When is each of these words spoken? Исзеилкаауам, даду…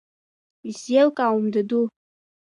Исзеилкаауам, 0.69 1.45
даду… 1.53 1.81